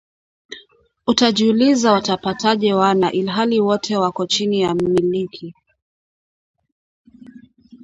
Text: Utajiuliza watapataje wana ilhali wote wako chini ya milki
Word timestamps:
Utajiuliza 1.07 1.91
watapataje 1.91 2.73
wana 2.73 3.11
ilhali 3.11 3.59
wote 3.61 3.97
wako 3.97 4.25
chini 4.25 4.61
ya 4.61 4.73
milki 4.75 5.55